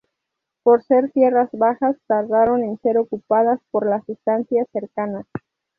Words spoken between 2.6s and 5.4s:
en ser ocupadas por las estancias cercanas.